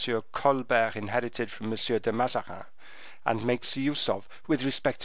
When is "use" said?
3.77-4.09